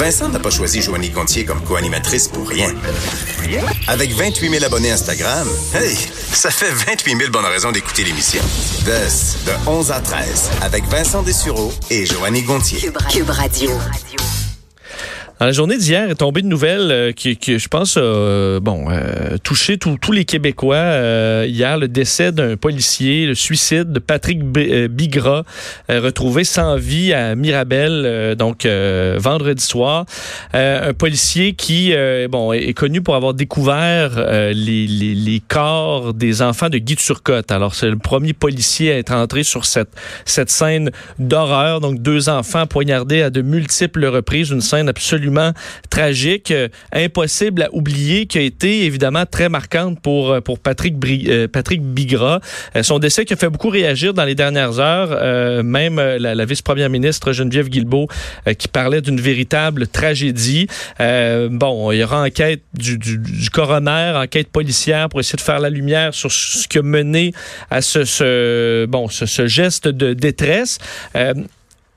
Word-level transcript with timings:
Vincent 0.00 0.30
n'a 0.30 0.38
pas 0.38 0.48
choisi 0.48 0.80
Joanie 0.80 1.10
Gontier 1.10 1.44
comme 1.44 1.60
co-animatrice 1.60 2.28
pour 2.28 2.48
rien. 2.48 2.74
Avec 3.86 4.12
28 4.12 4.48
000 4.48 4.64
abonnés 4.64 4.90
Instagram, 4.92 5.46
hey, 5.74 5.94
ça 6.32 6.50
fait 6.50 6.70
28 6.70 7.18
000 7.18 7.30
bonnes 7.30 7.44
raisons 7.44 7.70
d'écouter 7.70 8.04
l'émission. 8.04 8.42
De, 8.86 8.92
de 8.92 9.68
11 9.68 9.90
à 9.92 10.00
13, 10.00 10.52
avec 10.62 10.86
Vincent 10.86 11.22
Dessureau 11.22 11.70
et 11.90 12.06
Joanie 12.06 12.44
Gontier. 12.44 12.80
Cube 13.10 13.28
Radio. 13.28 13.72
Dans 15.40 15.46
la 15.46 15.52
journée 15.52 15.78
d'hier 15.78 16.10
est 16.10 16.16
tombée 16.16 16.42
une 16.42 16.50
nouvelle 16.50 16.92
euh, 16.92 17.12
qui, 17.12 17.38
je 17.46 17.68
pense, 17.68 17.94
euh, 17.96 18.60
bon, 18.60 18.90
euh, 18.90 19.38
touché 19.42 19.78
tous 19.78 20.12
les 20.12 20.26
Québécois. 20.26 20.76
Euh, 20.76 21.46
hier, 21.48 21.78
le 21.78 21.88
décès 21.88 22.30
d'un 22.30 22.58
policier, 22.58 23.24
le 23.24 23.34
suicide 23.34 23.90
de 23.90 24.00
Patrick 24.00 24.42
euh, 24.58 24.86
Bigra, 24.88 25.44
retrouvé 25.88 26.44
sans 26.44 26.76
vie 26.76 27.14
à 27.14 27.34
Mirabel, 27.36 28.36
donc 28.36 28.66
vendredi 28.66 29.64
soir. 29.64 30.04
un 30.52 30.92
policier 30.92 31.54
qui, 31.54 31.94
bon, 32.28 32.52
est, 32.52 32.74
connu 32.74 33.00
pour 33.00 33.16
avoir 33.16 33.32
découvert 33.32 34.22
les, 34.52 35.42
corps 35.48 36.12
des 36.12 36.42
enfants 36.42 36.68
de 36.68 36.76
Guy 36.76 36.96
Turcotte. 36.96 37.50
Alors, 37.50 37.74
c'est 37.74 37.88
le 37.88 37.96
premier 37.96 38.34
policier 38.34 38.92
à 38.92 38.98
être 38.98 39.12
entré 39.12 39.42
sur 39.42 39.64
cette, 39.64 39.90
cette 40.26 40.50
scène 40.50 40.90
d'horreur. 41.18 41.80
Donc, 41.80 42.02
deux 42.02 42.28
enfants 42.28 42.66
poignardés 42.66 43.22
à 43.22 43.30
de 43.30 43.40
multiples 43.40 44.04
reprises, 44.04 44.50
une 44.50 44.60
scène 44.60 44.88
absolument 44.88 45.29
tragique, 45.90 46.50
euh, 46.50 46.68
impossible 46.92 47.62
à 47.62 47.68
oublier, 47.72 48.26
qui 48.26 48.38
a 48.38 48.40
été 48.40 48.84
évidemment 48.84 49.26
très 49.26 49.48
marquante 49.48 50.00
pour, 50.00 50.30
euh, 50.30 50.40
pour 50.40 50.58
Patrick, 50.58 50.94
euh, 51.28 51.48
Patrick 51.48 51.82
Bigra. 51.82 52.40
son 52.82 52.98
décès 52.98 53.24
qui 53.24 53.32
a 53.32 53.36
fait 53.36 53.48
beaucoup 53.48 53.68
réagir 53.68 54.14
dans 54.14 54.24
les 54.24 54.34
dernières 54.34 54.78
heures, 54.78 55.62
même 55.62 56.00
la, 56.00 56.44
vice-première 56.44 56.90
ministre 56.90 57.32
Geneviève 57.32 57.68
Guilbeault 57.68 58.08
qui 58.58 58.68
parlait 58.68 59.00
d'une 59.00 59.20
véritable 59.20 59.86
tragédie. 59.86 60.66
bon, 60.98 61.92
il 61.92 61.98
y 61.98 62.04
aura 62.04 62.22
enquête 62.22 62.62
du, 62.74 62.98
coroner, 63.52 64.12
enquête 64.16 64.48
policière 64.48 65.08
pour 65.08 65.20
essayer 65.20 65.36
de 65.36 65.42
faire 65.42 65.60
la 65.60 65.70
lumière 65.70 66.14
sur 66.14 66.30
ce 66.32 66.66
qui 66.66 66.78
a 66.78 66.82
mené 66.82 67.32
à 67.70 67.80
ce, 67.82 68.86
bon, 68.86 69.08
ce, 69.08 69.46
geste 69.46 69.88
de 69.88 70.12
détresse. 70.12 70.78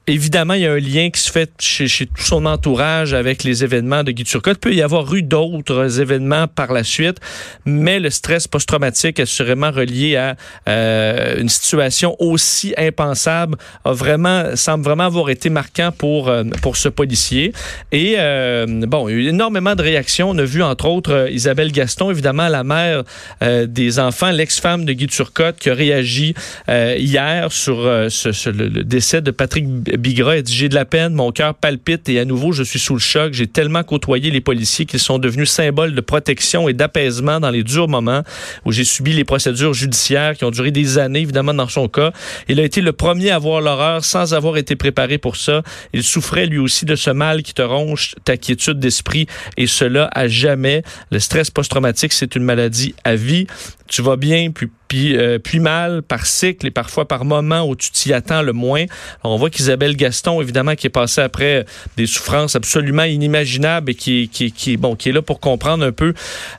Évidemment, 0.05 0.55
il 0.55 0.61
y 0.63 0.67
a 0.67 0.73
un 0.73 0.79
lien 0.79 1.09
qui 1.09 1.21
se 1.21 1.31
fait 1.31 1.49
chez, 1.59 1.87
tout 2.05 2.21
son 2.21 2.45
entourage 2.45 3.13
avec 3.13 3.45
les 3.45 3.63
événements 3.63 4.03
de 4.03 4.11
Guy 4.11 4.25
Turcotte. 4.25 4.57
Il 4.57 4.59
peut 4.59 4.73
y 4.73 4.81
avoir 4.81 5.13
eu 5.15 5.23
d'autres 5.23 6.01
événements 6.01 6.47
par 6.47 6.73
la 6.73 6.83
suite, 6.83 7.19
mais 7.63 8.01
le 8.01 8.09
stress 8.09 8.45
post-traumatique 8.49 9.21
assurément 9.21 9.71
relié 9.71 10.17
à 10.17 10.35
euh, 10.67 11.39
une 11.39 11.47
situation 11.47 12.17
aussi 12.19 12.73
impensable 12.77 13.57
a 13.85 13.93
vraiment 13.93 14.57
semble 14.57 14.83
vraiment 14.83 15.05
avoir 15.05 15.29
été 15.29 15.49
marquant 15.49 15.91
pour 15.97 16.27
euh, 16.27 16.43
pour 16.61 16.75
ce 16.75 16.89
policier. 16.89 17.53
Et 17.93 18.15
euh, 18.17 18.65
bon, 18.85 19.07
il 19.07 19.13
y 19.13 19.15
a 19.15 19.21
eu 19.21 19.27
énormément 19.29 19.75
de 19.75 19.83
réactions. 19.83 20.31
On 20.31 20.38
a 20.38 20.43
vu 20.43 20.61
entre 20.63 20.85
autres 20.88 21.29
Isabelle 21.31 21.71
Gaston, 21.71 22.11
évidemment 22.11 22.49
la 22.49 22.65
mère 22.65 23.03
des 23.41 23.99
enfants, 23.99 24.31
l'ex-femme 24.31 24.83
de 24.83 24.91
Guy 24.91 25.07
Turcotte, 25.07 25.59
qui 25.59 25.69
a 25.69 25.73
réagi 25.73 26.33
hier 26.67 27.53
sur 27.53 27.77
ce, 28.09 28.49
le, 28.49 28.83
décès 28.83 29.21
de 29.21 29.31
Patrick 29.31 29.65
Bigra 29.97 30.41
dit 30.41 30.53
J'ai 30.53 30.69
de 30.69 30.75
la 30.75 30.86
peine, 30.86 31.13
mon 31.13 31.31
cœur 31.31 31.53
palpite 31.53 32.09
et 32.09 32.19
à 32.19 32.25
nouveau, 32.25 32.52
je 32.52 32.63
suis 32.63 32.80
sous 32.80 32.94
le 32.94 32.99
choc. 32.99 33.33
J'ai 33.33 33.47
tellement 33.47 33.83
côtoyé 33.83 34.31
les 34.31 34.41
policiers 34.41 34.85
qu'ils 34.85 35.00
sont 35.00 35.19
devenus 35.19 35.50
symboles 35.50 35.94
de 35.94 36.02
protection 36.02 36.67
et 36.67 36.73
d'apaisement 36.73 37.39
dans 37.39 37.52
les 37.52 37.63
durs 37.63 37.88
moments 37.88 38.23
où 38.66 38.72
j'ai 38.72 38.83
subi 38.83 39.13
les 39.13 39.23
procédures 39.23 39.73
judiciaires 39.73 40.35
qui 40.35 40.45
ont 40.45 40.52
duré 40.52 40.72
des 40.72 40.97
années, 40.97 41.22
évidemment, 41.22 41.53
dans 41.53 41.67
son 41.67 41.88
cas. 41.88 42.11
Il 42.47 42.59
a 42.59 42.63
été 42.63 42.81
le 42.81 42.91
premier 42.91 43.31
à 43.31 43.39
voir 43.39 43.61
l'horreur 43.61 44.03
sans 44.03 44.33
avoir 44.33 44.58
été 44.58 44.75
préparé 44.75 45.17
pour 45.17 45.35
ça. 45.35 45.61
Il 45.94 46.03
souffrait 46.03 46.45
lui 46.45 46.57
aussi 46.57 46.85
de 46.85 46.95
ce 46.95 47.09
mal 47.09 47.44
qui 47.44 47.53
te 47.53 47.61
ronge 47.61 48.16
ta 48.25 48.38
quiétude 48.38 48.80
d'esprit 48.80 49.28
et 49.57 49.67
cela 49.67 50.09
à 50.13 50.28
jamais. 50.28 50.83
Le 51.11 51.19
stress 51.19 51.52
post-traumatique, 51.52 52.13
c'est 52.13 52.35
une 52.35 52.44
maladie 52.44 52.95
à 53.03 53.16
vie. 53.16 53.47
Tu 53.88 54.01
vas 54.01 54.16
bien, 54.16 54.51
puis 54.51 54.69
puis, 54.93 55.17
euh, 55.17 55.39
puis 55.39 55.59
mal 55.59 56.03
par 56.03 56.27
cycle 56.27 56.67
et 56.67 56.69
parfois 56.69 57.07
par 57.07 57.25
moment 57.25 57.67
où 57.67 57.75
tu 57.75 57.89
t'y 57.89 58.13
attends 58.13 58.43
le 58.43 58.53
moins. 58.53 58.85
on 59.23 59.37
voit 59.37 59.49
qu'Isabelle 59.49 59.95
Gaston, 59.95 60.39
évidemment, 60.39 60.75
qui 60.75 60.85
est 60.85 60.91
passée 60.91 61.21
après 61.21 61.65
des 61.97 62.05
souffrances 62.05 62.55
absolument 62.55 63.01
inimaginables 63.01 63.89
et 63.89 63.95
qui, 63.95 64.29
qui, 64.31 64.51
qui, 64.51 64.77
bon, 64.77 64.95
qui 64.95 65.09
est 65.09 65.11
là 65.11 65.23
pour 65.23 65.39
comprendre 65.39 65.83
un 65.83 65.91
peu 65.91 66.13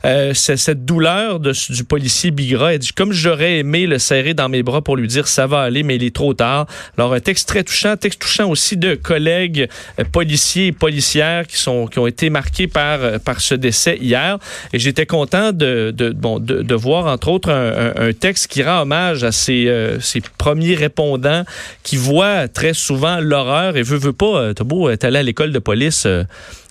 euh, 0.05 0.35
cette 0.35 0.85
douleur 0.85 1.39
du 1.39 1.85
policier 1.85 2.33
Bigra. 2.33 2.73
Elle 2.73 2.81
dit, 2.81 2.91
comme 2.93 3.13
j'aurais 3.13 3.59
aimé 3.59 3.87
le 3.87 4.01
serrer 4.01 4.35
dans 4.35 4.49
mes 4.49 4.65
bras 4.65 4.83
pour 4.83 4.97
lui 4.97 5.07
dire 5.07 5.29
ça 5.29 5.47
va 5.47 5.61
aller, 5.61 5.85
mais 5.85 5.95
il 5.95 6.03
est 6.03 6.13
trop 6.13 6.35
tard. 6.35 6.67
Alors, 6.99 7.15
un 7.15 7.21
texte 7.21 7.47
très 7.47 7.63
touchant, 7.63 7.97
texte 7.97 8.21
touchant 8.21 8.51
aussi 8.51 8.77
de 8.77 8.97
collègues 8.97 9.69
euh, 10.01 10.05
policiers 10.11 10.67
et 10.67 10.73
policières 10.73 11.47
qui, 11.47 11.57
sont, 11.57 11.87
qui 11.87 12.01
ont 12.01 12.09
été 12.09 12.31
marqués 12.31 12.67
par, 12.67 12.99
euh, 13.01 13.19
par 13.21 13.41
ce 13.41 13.55
décès 13.55 13.97
hier. 14.01 14.39
Et 14.73 14.81
j'étais 14.81 15.07
content 15.07 15.53
de, 15.53 15.93
de, 15.97 16.11
bon, 16.11 16.41
de, 16.41 16.63
de 16.63 16.75
voir, 16.75 17.07
entre 17.07 17.29
autres, 17.29 17.51
un, 17.51 17.93
un, 17.95 18.09
un 18.09 18.13
texte 18.25 18.47
qui 18.47 18.63
rend 18.63 18.81
hommage 18.81 19.23
à 19.23 19.33
ces, 19.33 19.67
euh, 19.69 20.01
ces 20.01 20.23
premiers 20.39 20.75
répondants 20.75 21.45
qui 21.83 21.99
voient 21.99 22.49
très 22.49 22.73
souvent 22.73 23.21
l'horreur 23.21 23.77
et 23.77 23.83
veut, 23.83 23.99
veut 23.99 24.15
pas, 24.15 24.39
euh, 24.39 24.55
t'as 24.55 24.65
beau 24.65 24.89
être 24.89 25.05
allé 25.05 25.19
à 25.19 25.23
l'école 25.23 25.53
de 25.53 25.59
police. 25.59 26.05
Euh, 26.07 26.25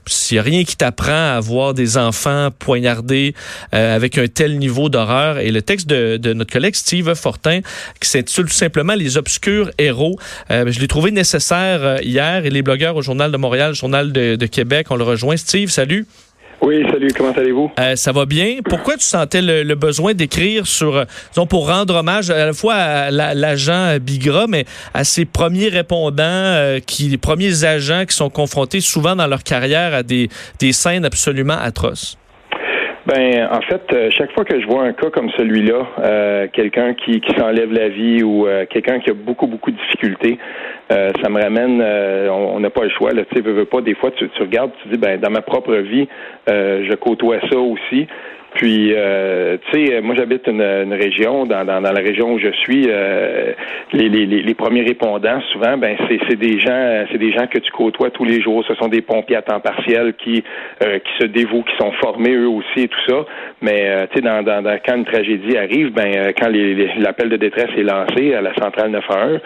s'il 0.08 0.36
n'y 0.36 0.40
a 0.40 0.42
rien 0.42 0.64
qui 0.64 0.76
t'apprend 0.76 1.36
à 1.36 1.40
voir 1.40 1.76
des 1.76 1.96
enfants 1.96 2.50
poignardés 2.60 3.34
avec 3.72 4.18
un 4.18 4.28
tel 4.28 4.60
niveau 4.60 4.90
d'horreur. 4.90 5.38
Et 5.38 5.50
le 5.50 5.62
texte 5.62 5.88
de, 5.88 6.34
notre 6.34 6.52
collègue 6.52 6.76
Steve 6.76 7.14
Fortin, 7.14 7.62
qui 8.02 8.10
s'intitule 8.10 8.48
tout 8.48 8.52
simplement 8.52 8.96
Les 8.96 9.16
obscurs 9.16 9.72
héros, 9.78 10.20
je 10.50 10.78
l'ai 10.78 10.90
trouvé 10.90 11.12
nécessaire 11.12 12.02
hier 12.02 12.46
et 12.46 12.50
les 12.50 12.62
blogueurs 12.62 12.98
au 12.98 13.02
Journal 13.02 13.32
de 13.32 13.38
Montréal, 13.38 13.76
Journal 13.76 14.12
de, 14.12 14.36
de 14.36 14.46
Québec, 14.46 14.88
on 14.90 14.98
le 14.98 15.06
rejoint. 15.06 15.38
Steve, 15.38 15.70
salut. 15.70 16.06
Oui, 16.64 16.82
salut, 16.90 17.10
comment 17.14 17.32
allez-vous? 17.32 17.72
Euh, 17.78 17.98
ça 17.98 18.14
va 18.14 18.26
bien. 18.26 18.60
Pourquoi 18.64 18.96
tu 18.96 19.04
sentais 19.04 19.42
le, 19.42 19.76
besoin 19.76 20.14
d'écrire 20.14 20.66
sur, 20.66 20.96
euh, 20.96 21.04
disons, 21.34 21.46
pour 21.46 21.68
rendre 21.68 21.96
hommage 21.96 22.30
à 22.30 22.46
la 22.46 22.54
fois 22.54 22.76
à 22.76 23.12
l'agent 23.12 23.98
Bigra, 24.02 24.48
mais 24.48 24.64
à 24.94 25.04
ses 25.04 25.26
premiers 25.26 25.68
répondants, 25.68 26.24
euh, 26.24 26.80
qui, 26.80 27.10
les 27.10 27.18
premiers 27.18 27.66
agents 27.66 28.06
qui 28.08 28.16
sont 28.16 28.30
confrontés 28.30 28.80
souvent 28.80 29.14
dans 29.14 29.28
leur 29.28 29.44
carrière 29.44 29.94
à 29.94 30.04
des, 30.04 30.30
des 30.60 30.72
scènes 30.72 31.04
absolument 31.04 31.58
atroces? 31.60 32.18
Ben, 33.06 33.50
en 33.52 33.62
fait, 33.62 34.12
chaque 34.12 34.32
fois 34.32 34.46
que 34.46 34.62
je 34.62 34.66
vois 34.66 34.84
un 34.84 34.94
cas 34.94 35.10
comme 35.10 35.30
celui-là, 35.32 36.48
quelqu'un 36.54 36.94
qui, 36.94 37.20
qui 37.20 37.36
s'enlève 37.36 37.72
la 37.74 37.90
vie 37.90 38.24
ou 38.24 38.48
quelqu'un 38.70 39.00
qui 39.00 39.10
a 39.10 39.14
beaucoup, 39.14 39.48
beaucoup 39.48 39.72
de 39.72 39.78
difficultés, 39.78 40.40
euh, 40.92 41.12
ça 41.22 41.30
me 41.30 41.42
ramène, 41.42 41.82
euh, 41.82 42.30
on 42.30 42.60
n'a 42.60 42.70
pas 42.70 42.84
le 42.84 42.90
choix. 42.90 43.12
Là, 43.12 43.24
tu 43.26 43.36
sais, 43.36 43.42
veux, 43.42 43.66
pas. 43.66 43.82
Des 43.82 43.96
fois, 43.96 44.12
tu, 44.12 44.28
tu 44.30 44.42
regardes, 44.42 44.72
tu 44.82 44.90
dis, 44.90 44.98
ben, 44.98 45.20
dans 45.20 45.30
ma 45.30 45.42
propre 45.42 45.76
vie, 45.76 46.08
euh, 46.50 46.86
je 46.90 46.96
côtoie 46.96 47.40
ça 47.50 47.58
aussi. 47.58 48.08
Puis, 48.56 48.94
euh, 48.94 49.58
tu 49.72 49.88
sais, 49.88 50.02
moi 50.02 50.14
j'habite 50.16 50.46
une, 50.48 50.62
une, 50.62 50.94
région, 50.94 51.46
dans, 51.46 51.66
dans, 51.66 51.82
dans, 51.82 51.92
la 51.92 52.02
région 52.02 52.34
où 52.34 52.40
je 52.40 52.52
suis, 52.52 52.86
euh, 52.88 53.54
les, 53.94 54.10
les, 54.10 54.26
les, 54.26 54.54
premiers 54.54 54.84
répondants, 54.84 55.42
souvent, 55.52 55.76
ben 55.78 55.98
c'est 56.08 56.36
des 56.36 56.60
gens, 56.60 57.06
c'est 57.12 57.18
des 57.18 57.32
gens 57.32 57.48
que 57.48 57.58
tu 57.58 57.72
côtoies 57.72 58.12
tous 58.12 58.26
les 58.26 58.42
jours. 58.42 58.64
Ce 58.68 58.76
sont 58.76 58.90
des 58.90 59.02
pompiers 59.02 59.38
à 59.38 59.42
temps 59.42 59.60
partiel 59.60 60.14
qui 60.14 60.44
euh, 60.84 61.00
qui 61.00 61.12
se 61.20 61.26
dévouent, 61.26 61.64
qui 61.64 61.76
sont 61.78 61.92
formés 61.94 62.36
eux 62.36 62.48
aussi 62.48 62.82
et 62.82 62.88
tout 62.88 63.00
ça. 63.10 63.26
Mais 63.62 63.88
euh, 63.88 64.06
tu 64.12 64.20
sais, 64.20 64.22
dans, 64.22 64.44
dans, 64.44 64.64
quand 64.86 64.98
une 64.98 65.06
tragédie 65.06 65.58
arrive, 65.58 65.92
ben 65.92 66.32
quand 66.40 66.50
l'appel 66.98 67.30
de 67.30 67.38
détresse 67.38 67.72
est 67.76 67.84
lancé 67.84 68.36
à 68.36 68.42
la 68.42 68.54
centrale 68.56 68.92
911, 68.92 69.40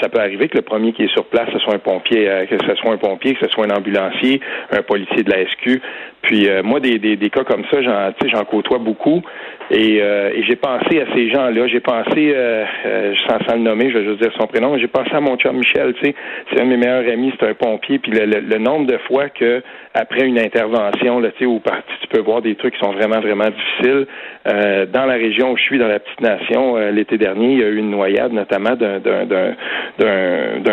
ça 0.00 0.08
peut 0.08 0.20
arriver 0.20 0.48
que 0.48 0.56
le 0.56 0.62
premier 0.62 0.92
qui 0.92 1.04
est 1.04 1.12
sur 1.12 1.24
place, 1.26 1.48
ce 1.52 1.58
soit 1.60 1.74
un 1.74 1.78
pompier, 1.78 2.28
que 2.50 2.56
ce 2.66 2.74
soit 2.76 2.92
un 2.92 2.96
pompier, 2.96 3.34
que 3.34 3.46
ce 3.46 3.52
soit 3.52 3.66
un 3.66 3.76
ambulancier, 3.76 4.40
un 4.72 4.82
policier 4.82 5.22
de 5.22 5.30
la 5.30 5.46
SQ. 5.46 5.80
Puis 6.22 6.48
moi, 6.64 6.80
des, 6.80 6.98
des, 6.98 7.16
des 7.16 7.30
cas 7.30 7.44
comme 7.44 7.64
ça, 7.70 7.80
j'en 7.82 8.39
j'en 8.40 8.44
côtoie 8.44 8.78
beaucoup. 8.78 9.22
Et, 9.70 10.02
euh, 10.02 10.32
et 10.34 10.42
j'ai 10.44 10.56
pensé 10.56 11.00
à 11.00 11.14
ces 11.14 11.30
gens-là. 11.30 11.68
J'ai 11.68 11.78
pensé, 11.78 12.32
euh, 12.34 12.64
euh, 12.86 13.14
sans, 13.28 13.54
le 13.54 13.60
nommer, 13.60 13.90
je 13.90 13.98
vais 13.98 14.04
juste 14.04 14.20
dire 14.20 14.32
son 14.38 14.48
prénom, 14.48 14.76
j'ai 14.78 14.88
pensé 14.88 15.10
à 15.12 15.20
mon 15.20 15.36
chum 15.36 15.56
Michel, 15.56 15.94
tu 15.94 16.06
sais. 16.06 16.14
C'est 16.50 16.60
un 16.60 16.64
de 16.64 16.70
mes 16.70 16.76
meilleurs 16.76 17.08
amis, 17.08 17.32
c'est 17.38 17.46
un 17.48 17.54
pompier. 17.54 18.00
Puis 18.00 18.10
le, 18.12 18.58
nombre 18.58 18.86
de 18.86 18.98
fois 19.06 19.28
que 19.28 19.62
après 19.94 20.26
une 20.26 20.38
intervention, 20.38 21.22
tu 21.22 21.28
sais, 21.38 21.46
tu 22.00 22.08
peux 22.08 22.20
voir 22.20 22.42
des 22.42 22.56
trucs 22.56 22.74
qui 22.74 22.80
sont 22.80 22.92
vraiment, 22.92 23.20
vraiment 23.20 23.48
difficiles. 23.48 24.06
Dans 24.44 25.06
la 25.06 25.14
région 25.14 25.52
où 25.52 25.56
je 25.56 25.62
suis, 25.62 25.78
dans 25.78 25.88
la 25.88 26.00
petite 26.00 26.20
nation, 26.20 26.76
l'été 26.90 27.16
dernier, 27.16 27.52
il 27.52 27.58
y 27.60 27.64
a 27.64 27.68
eu 27.68 27.76
une 27.76 27.90
noyade, 27.90 28.32
notamment 28.32 28.74
d'un, 28.76 29.54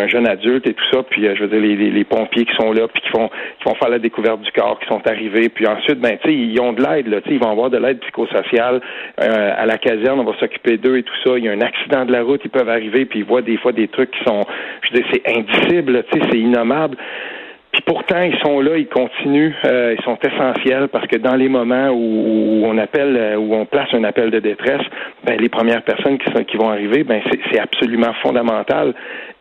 jeune 0.08 0.26
adulte 0.26 0.68
et 0.68 0.74
tout 0.74 0.84
ça. 0.92 1.02
Puis 1.08 1.22
je 1.22 1.44
veux 1.44 1.48
dire, 1.48 1.60
les, 1.60 2.04
pompiers 2.04 2.44
qui 2.44 2.54
sont 2.56 2.72
là, 2.72 2.88
puis 2.88 3.00
qui 3.02 3.10
font, 3.10 3.28
qui 3.58 3.64
vont 3.68 3.74
faire 3.76 3.90
la 3.90 3.98
découverte 3.98 4.40
du 4.40 4.50
corps, 4.52 4.78
qui 4.80 4.88
sont 4.88 5.02
arrivés. 5.06 5.48
Puis 5.48 5.66
ensuite, 5.66 6.00
ben, 6.00 6.18
tu 6.22 6.28
sais, 6.28 6.34
ils 6.34 6.60
ont 6.60 6.72
de 6.72 6.82
l'aide, 6.82 7.08
là, 7.08 7.20
tu 7.20 7.28
sais, 7.28 7.34
ils 7.36 7.42
vont 7.42 7.50
de 7.66 7.78
l'aide 7.78 7.98
psychosociale. 8.00 8.80
Euh, 9.20 9.52
à 9.56 9.66
la 9.66 9.78
caserne, 9.78 10.20
on 10.20 10.24
va 10.24 10.38
s'occuper 10.38 10.76
d'eux 10.76 10.98
et 10.98 11.02
tout 11.02 11.14
ça. 11.24 11.36
Il 11.36 11.44
y 11.44 11.48
a 11.48 11.52
un 11.52 11.60
accident 11.60 12.04
de 12.04 12.12
la 12.12 12.22
route, 12.22 12.40
ils 12.44 12.50
peuvent 12.50 12.68
arriver, 12.68 13.04
puis 13.04 13.20
ils 13.20 13.24
voient 13.24 13.42
des 13.42 13.56
fois 13.56 13.72
des 13.72 13.88
trucs 13.88 14.12
qui 14.12 14.24
sont, 14.24 14.44
je 14.82 14.96
dis, 14.96 15.04
c'est 15.12 15.22
indicible, 15.36 16.04
tu 16.10 16.20
sais, 16.20 16.26
c'est 16.30 16.38
innommable. 16.38 16.96
Pourtant, 17.88 18.20
ils 18.20 18.38
sont 18.44 18.60
là, 18.60 18.76
ils 18.76 18.86
continuent, 18.86 19.54
euh, 19.64 19.96
ils 19.98 20.04
sont 20.04 20.18
essentiels 20.22 20.88
parce 20.88 21.06
que 21.06 21.16
dans 21.16 21.36
les 21.36 21.48
moments 21.48 21.88
où, 21.88 22.62
on 22.66 22.76
appelle, 22.76 23.16
euh, 23.16 23.36
où 23.36 23.54
on 23.54 23.64
place 23.64 23.88
un 23.94 24.04
appel 24.04 24.30
de 24.30 24.40
détresse, 24.40 24.82
ben, 25.24 25.40
les 25.40 25.48
premières 25.48 25.80
personnes 25.80 26.18
qui, 26.18 26.56
vont 26.58 26.68
arriver, 26.68 27.02
ben, 27.02 27.22
c'est 27.50 27.58
absolument 27.58 28.12
fondamental. 28.22 28.92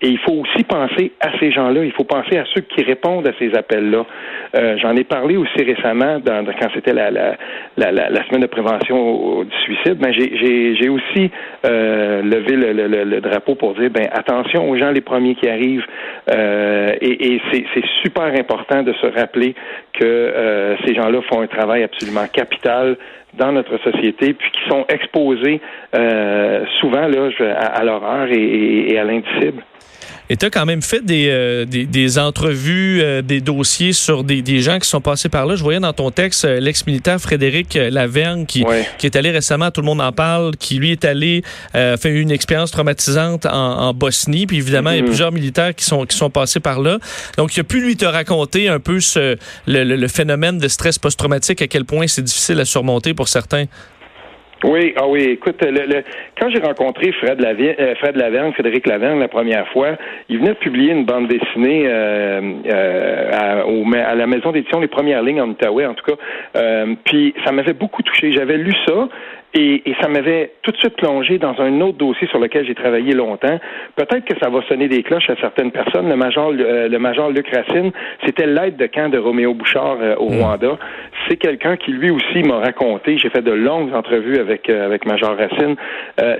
Et 0.02 0.08
il 0.08 0.20
faut 0.20 0.32
aussi 0.32 0.64
penser 0.64 1.12
à 1.20 1.38
ces 1.42 1.52
gens-là. 1.52 1.84
Il 1.84 1.92
faut 1.92 2.06
penser 2.06 2.38
à 2.38 2.46
ceux 2.56 2.62
qui 2.62 2.84
répondent 2.84 3.28
à 3.28 3.32
ces 3.38 3.54
appels-là. 3.54 4.06
Euh, 4.56 4.78
J'en 4.78 4.96
ai 4.96 5.04
parlé 5.04 5.36
aussi 5.36 5.64
récemment 5.64 6.22
quand 6.26 6.70
c'était 6.74 6.94
la, 6.94 7.36
semaine 7.76 8.42
de 8.42 8.48
prévention 8.48 9.44
du 9.44 9.58
suicide. 9.66 9.98
Ben, 9.98 10.14
j'ai 10.14 10.88
aussi 10.88 11.32
levé 11.66 12.56
le, 12.56 13.20
drapeau 13.20 13.56
pour 13.56 13.74
dire 13.74 13.90
ben 13.90 14.08
attention 14.14 14.70
aux 14.70 14.78
gens 14.78 14.92
les 14.92 15.02
premiers 15.02 15.36
qui 15.36 15.50
arrivent. 15.50 15.86
Et, 16.32 17.34
et 17.34 17.42
c'est 17.52 17.86
super 18.04 18.37
important 18.38 18.84
de 18.84 18.94
se 18.94 19.08
rappeler 19.08 19.56
que 19.94 20.04
euh, 20.04 20.76
ces 20.86 20.94
gens-là 20.96 21.22
font 21.24 21.42
un 21.42 21.48
travail 21.48 21.84
absolument 21.84 22.28
capital 22.28 22.98
dans 23.38 23.52
notre 23.52 23.78
société, 23.84 24.34
puis 24.34 24.52
qui 24.52 24.70
sont 24.70 24.86
exposés 24.90 25.62
euh, 25.96 26.66
souvent 26.80 27.08
là, 27.08 27.30
à, 27.58 27.84
l'horreur 27.84 28.28
et, 28.32 28.92
et 28.92 29.00
à 29.00 29.04
l'indicible. 29.04 29.64
Et 30.30 30.36
tu 30.36 30.46
as 30.46 30.50
quand 30.50 30.66
même 30.66 30.82
fait 30.82 31.04
des, 31.06 31.28
euh, 31.30 31.66
des, 31.66 32.20
entrevues, 32.20 33.02
euh, 33.02 33.22
des 33.22 33.40
dossiers 33.40 33.94
sur 33.94 34.24
des, 34.24 34.42
des, 34.42 34.60
gens 34.60 34.78
qui 34.80 34.88
sont 34.88 35.00
passés 35.00 35.30
par 35.30 35.46
là. 35.46 35.56
Je 35.56 35.64
voyais 35.64 35.80
dans 35.80 35.94
ton 35.94 36.12
texte 36.12 36.44
euh, 36.44 36.60
l'ex-militaire 36.60 37.20
Frédéric 37.20 37.76
Lavergne 37.76 38.46
qui, 38.46 38.66
qui 38.98 39.06
est 39.06 39.16
allé 39.16 39.32
récemment, 39.32 39.72
tout 39.72 39.82
le 39.82 39.86
monde 39.86 40.02
en 40.02 40.12
parle, 40.12 40.58
qui 40.58 40.76
lui 40.76 40.92
est 40.92 41.06
allé 41.06 41.44
faire 41.74 41.98
une 42.06 42.32
expérience 42.32 42.72
traumatisante 42.72 43.46
en, 43.46 43.52
en, 43.52 43.94
Bosnie. 43.94 44.46
Puis 44.46 44.58
évidemment, 44.58 44.92
il 44.92 44.98
y 44.98 45.00
a 45.00 45.02
mm-hmm. 45.02 45.06
plusieurs 45.06 45.32
militaires 45.32 45.76
qui 45.76 45.86
sont, 45.86 46.06
qui 46.06 46.16
sont 46.16 46.30
passés 46.30 46.60
par 46.60 46.82
là. 46.82 46.98
Donc, 47.38 47.56
il 47.56 47.62
a 47.62 47.64
pu 47.64 47.82
lui 47.82 47.96
te 47.96 48.06
raconter 48.06 48.68
un 48.68 48.80
peu 48.80 49.00
ce, 49.00 49.38
le, 49.68 49.84
le 49.84 50.08
phénomène 50.08 50.58
de 50.58 50.68
stress 50.68 51.00
post-traumatique, 51.00 51.62
à 51.62 51.68
quel 51.68 51.86
point 51.86 52.08
c'est 52.08 52.24
difficile 52.24 52.60
à 52.60 52.66
surmonter 52.66 53.14
pour 53.14 53.27
certains? 53.28 53.66
Oui, 54.64 54.94
ah 54.98 55.08
oui, 55.08 55.22
écoute, 55.22 55.58
le, 55.62 56.04
quand 56.40 56.50
j'ai 56.50 56.60
rencontré 56.60 57.12
Fred, 57.12 57.40
Lavigne, 57.40 57.76
euh, 57.80 57.94
Fred 57.96 58.16
Lavergne, 58.16 58.54
Frédéric 58.54 58.88
Lavergne 58.88 59.20
la 59.20 59.28
première 59.28 59.68
fois, 59.68 59.98
il 60.30 60.40
venait 60.40 60.54
de 60.54 60.56
publier 60.56 60.94
une 60.94 61.06
bande 61.06 61.28
dessinée 61.28 61.84
euh, 61.86 62.42
euh, 62.66 63.32
à, 63.32 64.16
la 64.16 64.28
maison 64.28 64.52
d'édition 64.52 64.80
Les 64.80 64.88
Premières 64.88 65.22
Lignes 65.22 65.42
en 65.42 65.50
Outaouais, 65.50 65.86
en 65.86 65.94
tout 65.94 66.06
cas. 66.06 66.86
Puis 67.06 67.36
ça 67.46 67.52
m'avait 67.52 67.74
beaucoup 67.74 68.02
touché. 68.02 68.32
J'avais 68.32 68.58
lu 68.58 68.74
ça, 68.88 69.08
et, 69.54 69.82
ça 70.02 70.08
m'avait 70.10 70.52
tout 70.62 70.72
de 70.72 70.78
suite 70.78 70.96
plongé 70.98 71.38
dans 71.38 71.60
un 71.60 71.80
autre 71.82 71.98
dossier 71.98 72.28
sur 72.28 72.40
lequel 72.40 72.66
j'ai 72.66 72.76
travaillé 72.76 73.14
longtemps. 73.14 73.60
Peut-être 73.96 74.26
que 74.26 74.38
ça 74.42 74.50
va 74.50 74.62
sonner 74.68 74.88
des 74.88 75.04
cloches 75.04 75.30
à 75.30 75.36
certaines 75.38 75.72
personnes. 75.72 76.10
Le 76.10 76.16
major, 76.16 76.52
euh, 76.52 76.88
le 76.88 77.00
major 77.00 77.30
Luc 77.32 77.48
Racine, 77.50 77.92
c'était 78.26 78.46
l'aide 78.46 78.76
de 78.76 78.88
camp 78.88 79.10
de 79.10 79.18
Roméo 79.18 79.54
Bouchard 79.54 79.98
euh, 80.02 80.16
au 80.18 80.30
mm. 80.30 80.42
Rwanda. 80.42 80.78
C'est 81.28 81.38
quelqu'un 81.38 81.78
qui 81.78 81.92
lui 81.92 82.12
aussi 82.12 82.44
m'a 82.44 82.60
raconté. 82.60 83.18
J'ai 83.18 83.30
fait 83.30 83.42
de 83.42 83.52
longues 83.52 83.94
entrevues 83.94 84.38
avec 84.38 84.70
euh, 84.70 84.86
avec 84.86 85.06
Major 85.06 85.36
Racine. 85.36 85.76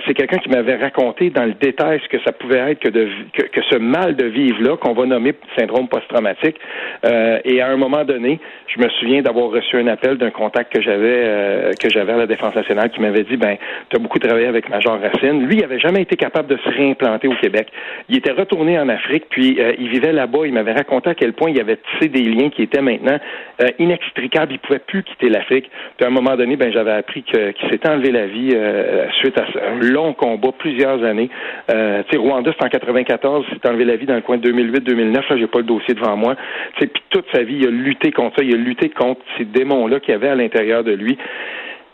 c'est 0.06 0.14
quelqu'un 0.14 0.38
qui 0.38 0.50
m'avait 0.50 0.76
raconté 0.76 1.30
dans 1.30 1.46
le 1.46 1.54
détail 1.54 2.00
ce 2.04 2.10
que 2.10 2.22
ça 2.24 2.32
pouvait 2.32 2.72
être 2.72 2.80
que 2.80 2.90
de 2.90 3.08
que, 3.34 3.44
que 3.44 3.62
ce 3.70 3.78
mal 3.78 4.16
de 4.16 4.26
vivre 4.26 4.62
là 4.62 4.78
qu'on 4.78 4.94
va 4.94 5.06
nommer 5.06 5.34
syndrome 5.58 5.88
post-traumatique. 5.88 6.58
et 7.04 7.62
à 7.62 7.68
un 7.70 7.78
moment 7.78 8.04
donné, 8.04 8.40
je 8.68 8.82
me 8.82 8.90
souviens 8.90 9.22
d'avoir 9.22 9.50
reçu 9.50 9.78
un 9.78 9.88
appel 9.88 10.18
d'un 10.18 10.32
contact 10.32 10.74
que 10.74 10.82
j'avais 10.82 11.72
que 11.82 11.90
j'avais 11.90 12.14
à 12.14 12.18
la 12.18 12.28
Défense 12.28 12.56
nationale 12.56 12.90
qui 12.90 12.97
m'avait 13.02 13.24
dit, 13.24 13.38
ben, 13.38 13.58
tu 13.90 13.96
as 13.96 14.00
beaucoup 14.00 14.20
travaillé 14.20 14.48
avec 14.48 14.70
Major 14.70 15.00
Racine. 15.00 15.46
Lui, 15.46 15.58
il 15.58 15.64
avait 15.64 15.80
jamais 15.80 16.02
été 16.02 16.16
capable 16.16 16.48
de 16.48 16.58
se 16.58 16.70
réimplanter 16.70 17.28
au 17.28 17.36
Québec. 17.36 17.68
Il 18.10 18.18
était 18.18 18.32
retourné 18.32 18.80
en 18.80 18.90
Afrique, 18.90 19.26
puis 19.30 19.58
euh, 19.60 19.74
il 19.80 19.90
vivait 19.90 20.14
là-bas. 20.14 20.40
Il 20.46 20.54
m'avait 20.54 20.74
raconté 20.74 21.10
à 21.10 21.16
quel 21.16 21.34
point 21.34 21.50
il 21.50 21.60
avait 21.60 21.78
tissé 21.78 22.10
des 22.10 22.24
liens 22.24 22.50
qui 22.50 22.64
étaient 22.64 22.82
maintenant 22.82 23.18
euh, 23.62 23.68
inextricables. 23.80 24.54
Il 24.54 24.60
pouvait 24.60 24.80
plus 24.80 25.04
quitter 25.04 25.30
l'Afrique. 25.30 25.70
Puis 25.98 26.06
à 26.06 26.08
un 26.08 26.12
moment 26.12 26.36
donné, 26.36 26.56
ben, 26.56 26.72
j'avais 26.72 26.92
appris 26.92 27.24
qu'il 27.24 27.70
s'était 27.70 27.90
enlevé 27.90 28.12
la 28.12 28.28
vie 28.28 28.52
euh, 28.54 29.08
suite 29.20 29.38
à 29.38 29.46
un 29.70 29.80
long 29.82 30.14
combat, 30.14 30.50
plusieurs 30.58 31.04
années. 31.04 31.30
Tu 31.68 31.74
sais, 31.76 32.18
Rwanda, 32.18 32.52
c'est 32.58 32.66
en 32.66 32.70
94, 32.70 33.46
il 33.50 33.56
s'est 33.56 33.70
enlevé 33.70 33.86
la 33.86 33.96
vie 33.96 34.06
dans 34.06 34.16
le 34.16 34.22
coin 34.22 34.38
de 34.38 34.50
2008-2009. 34.50 35.14
Là, 35.14 35.38
j'ai 35.38 35.48
pas 35.48 35.60
le 35.60 35.66
dossier 35.66 35.94
devant 35.94 36.16
moi. 36.16 36.36
Tu 36.80 36.88
puis 36.88 37.04
toute 37.10 37.26
sa 37.34 37.44
vie, 37.44 37.58
il 37.62 37.68
a 37.68 37.72
lutté 37.72 38.12
contre 38.12 38.38
ça. 38.38 38.44
Il 38.44 38.54
a 38.54 38.58
lutté 38.58 38.90
contre 38.90 39.22
ces 39.38 39.46
démons-là 39.46 40.00
qu'il 40.00 40.12
y 40.12 40.16
avait 40.16 40.30
à 40.30 40.36
l'intérieur 40.36 40.84
de 40.84 40.92
lui. 40.92 41.18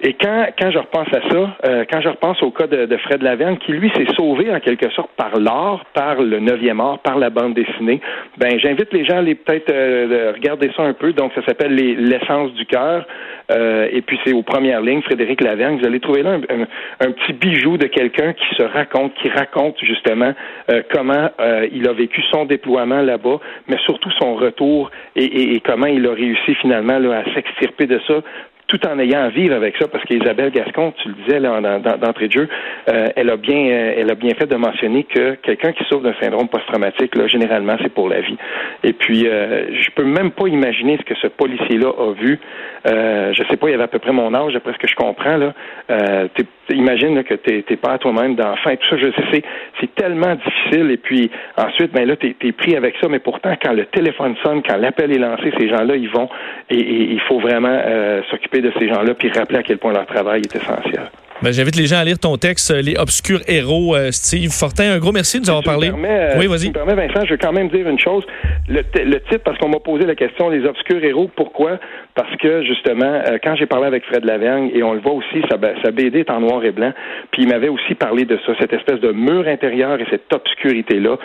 Et 0.06 0.16
quand, 0.16 0.48
quand 0.60 0.70
je 0.70 0.80
repense 0.80 1.08
à 1.14 1.30
ça, 1.30 1.58
euh, 1.66 1.86
quand 1.90 2.02
je 2.02 2.10
repense 2.10 2.44
au 2.44 2.52
cas 2.52 2.68
de, 2.68 2.86
de 2.86 2.98
Fred 2.98 3.24
Laverne, 3.24 3.58
qui 3.58 3.72
lui 3.72 3.90
s'est 3.96 4.14
sauvé 4.18 4.54
en 4.54 4.60
quelque 4.60 4.92
sorte 4.92 5.12
par 5.16 5.40
l'art, 5.40 5.86
par 5.94 6.22
le 6.22 6.42
neuvième 6.42 6.82
art, 6.82 7.00
par 7.00 7.18
la 7.18 7.30
bande 7.30 7.54
dessinée, 7.54 8.02
ben 8.38 8.60
j'invite 8.60 8.92
les 8.92 9.06
gens 9.06 9.16
à 9.16 9.20
aller 9.20 9.36
peut-être 9.36 9.72
euh, 9.72 10.34
regarder 10.36 10.72
ça 10.76 10.84
un 10.84 10.92
peu. 10.92 11.14
Donc 11.14 11.32
ça 11.36 11.46
s'appelle 11.46 11.74
l'essence 11.76 12.54
du 12.54 12.66
cœur. 12.66 13.08
Euh, 13.52 13.88
et 13.92 14.02
puis 14.02 14.20
c'est 14.26 14.34
aux 14.34 14.42
premières 14.42 14.82
lignes, 14.82 15.02
Frédéric 15.04 15.40
Laverne. 15.42 15.80
Vous 15.80 15.86
allez 15.86 16.02
trouver 16.02 16.24
là 16.24 16.38
un, 17.00 17.12
petit 17.12 17.32
bijou 17.32 17.78
de 17.78 17.88
quelqu'un 17.88 18.34
qui 18.34 18.56
se 18.56 18.64
raconte, 18.64 19.14
qui 19.16 19.30
raconte 19.30 19.78
justement 19.80 20.34
comment 20.92 21.30
il 21.72 21.88
a 21.88 21.94
vécu 21.94 22.22
son 22.32 22.46
déploiement 22.46 23.02
là-bas, 23.02 23.40
mais 23.68 23.78
surtout 23.86 24.12
son 24.20 24.36
retour 24.36 24.92
et, 25.16 25.56
et, 25.56 25.60
comment 25.60 25.88
il 25.88 26.06
a 26.08 26.14
réussi 26.14 26.56
finalement 26.56 27.00
là, 27.00 27.20
à 27.20 27.34
s'extirper 27.34 27.86
de 27.86 28.00
ça 28.08 28.22
tout 28.74 28.88
en 28.88 28.98
ayant 28.98 29.26
à 29.26 29.30
vivre 29.30 29.56
avec 29.56 29.78
ça, 29.78 29.88
parce 29.88 30.04
qu'Isabelle 30.06 30.50
Gascon, 30.50 30.94
tu 30.98 31.10
le 31.10 31.16
disais 31.26 31.40
là, 31.40 31.60
d'entrée 31.98 32.28
de 32.28 32.32
jeu, 32.32 32.50
euh, 32.90 33.10
elle 33.16 33.30
a 33.30 33.38
bien 33.38 33.68
euh, 33.68 33.94
elle 33.98 34.10
a 34.10 34.16
bien 34.16 34.34
fait 34.34 34.48
de 34.48 34.56
mentionner 34.56 35.04
que 35.04 35.36
quelqu'un 35.36 35.74
qui 35.74 35.84
souffre 35.84 36.02
d'un 36.02 36.16
syndrome 36.20 36.48
post-traumatique, 36.48 37.16
là, 37.16 37.28
généralement, 37.28 37.76
c'est 37.84 37.94
pour 37.94 38.10
la 38.10 38.22
vie. 38.22 38.38
Et 38.84 38.94
puis, 38.94 39.28
euh, 39.28 39.80
je 39.80 39.90
peux 39.92 40.04
même 40.04 40.32
pas 40.32 40.48
imaginer 40.48 40.98
ce 40.98 41.04
que 41.04 41.14
ce 41.22 41.28
policier-là 41.28 41.90
a 41.90 42.14
vu. 42.14 42.40
Euh, 42.86 43.34
je 43.34 43.44
sais 43.50 43.58
pas, 43.58 43.70
il 43.70 43.74
avait 43.76 43.84
à 43.84 43.88
peu 43.88 44.00
près 44.00 44.12
mon 44.12 44.34
âge, 44.34 44.54
d'après 44.54 44.74
ce 44.74 44.78
que 44.78 44.88
je 44.88 44.96
comprends. 44.96 45.38
Là. 45.38 45.54
Euh, 45.90 46.28
imagine 46.70 47.24
que 47.24 47.36
tu 47.36 47.64
n'es 47.70 47.78
pas 47.78 47.98
toi-même 47.98 48.36
d'enfant. 48.36 48.76
Tout 48.76 48.90
ça, 48.90 48.98
je 48.98 49.12
sais, 49.32 49.44
c'est 49.80 49.96
tellement 49.96 50.36
difficile. 50.36 50.92
Et 50.92 50.98
puis, 50.98 51.32
ensuite, 51.58 51.94
ben 51.94 52.08
là, 52.08 52.16
tu 52.16 52.36
es, 52.42 52.52
pris 52.52 52.76
avec 52.76 52.96
ça. 53.02 53.08
Mais 53.08 53.20
pourtant, 53.20 53.56
quand 53.62 53.74
le 53.74 53.86
téléphone 53.86 54.36
sonne, 54.44 54.62
quand 54.64 54.78
l'appel 54.78 55.12
est 55.12 55.20
lancé, 55.20 55.54
ces 55.58 55.70
gens-là, 55.70 55.96
ils 55.96 56.10
vont. 56.10 56.30
Et, 56.70 56.80
il 57.14 57.22
faut 57.22 57.40
vraiment 57.40 57.80
s'occuper 58.30 58.62
de 58.62 58.72
ces 58.78 58.88
gens-là, 58.88 59.14
puis 59.14 59.30
rappeler 59.30 59.60
à 59.60 59.64
quel 59.64 59.78
point 59.78 59.94
leur 59.94 60.06
travail 60.06 60.42
est 60.42 60.56
essentiel. 60.56 61.10
Ben, 61.44 61.52
J'invite 61.52 61.76
les 61.76 61.88
gens 61.88 61.98
à 61.98 62.06
lire 62.06 62.18
ton 62.18 62.38
texte, 62.38 62.72
euh, 62.72 62.82
Les 62.82 62.96
obscurs 62.96 63.42
héros, 63.50 63.98
euh, 63.98 64.12
Steve 64.12 64.50
Fortin. 64.50 64.94
Un 64.94 65.00
gros 65.00 65.12
merci 65.12 65.42
de 65.42 65.44
nous 65.44 65.50
avoir 65.50 65.64
parlé. 65.64 65.90
Euh, 65.90 66.36
oui, 66.38 66.48
vas-y. 66.48 66.68
Si 66.68 66.72
permets, 66.72 66.96
Vincent, 66.96 67.26
je 67.26 67.32
veux 67.32 67.38
quand 67.38 67.52
même 67.52 67.68
dire 67.68 67.86
une 67.86 68.00
chose. 68.00 68.24
Le, 68.70 68.82
titre, 68.84 69.44
parce 69.44 69.58
qu'on 69.58 69.68
m'a 69.68 69.82
posé 69.82 70.06
la 70.06 70.16
question, 70.16 70.48
Les 70.50 70.64
obscurs 70.66 71.04
héros, 71.04 71.30
pourquoi? 71.36 71.80
Parce 72.16 72.34
que, 72.38 72.64
justement, 72.64 73.22
quand 73.44 73.58
j'ai 73.58 73.66
parlé 73.66 73.88
avec 73.88 74.06
Fred 74.06 74.24
Lavergne, 74.24 74.72
et 74.74 74.84
on 74.84 74.94
le 74.94 75.02
voit 75.02 75.12
aussi, 75.12 75.42
sa, 75.50 75.58
sa 75.84 75.92
BD 75.92 76.20
est 76.20 76.30
en 76.30 76.40
noir 76.40 76.64
et 76.64 76.72
blanc, 76.72 76.94
puis 77.32 77.42
il 77.42 77.50
m'avait 77.50 77.68
aussi 77.68 77.94
parlé 77.94 78.24
de 78.24 78.40
ça, 78.46 78.54
cette 78.58 78.72
espèce 78.72 79.02
de 79.02 79.12
mur 79.12 79.46
intérieur 79.46 80.00
et 80.00 80.06
cette 80.10 80.32
obscurité-là, 80.32 81.18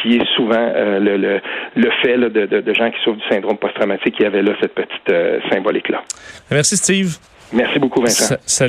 qui 0.00 0.18
est 0.18 0.26
souvent 0.36 0.72
le, 0.76 1.16
le, 1.16 1.40
le, 1.74 1.90
fait 2.02 2.16
de, 2.16 2.28
de, 2.28 2.60
de, 2.60 2.74
gens 2.74 2.88
qui 2.92 3.02
souffrent 3.02 3.18
du 3.18 3.28
syndrome 3.28 3.56
post-traumatique, 3.56 4.16
qui 4.16 4.24
avait 4.24 4.42
là 4.42 4.52
cette 4.60 4.74
petite 4.74 5.12
symbolique-là. 5.50 6.04
Merci, 6.52 6.76
Steve. 6.76 7.16
Merci 7.52 7.78
beaucoup, 7.78 8.00
Vincent. 8.00 8.36
salut. 8.46 8.68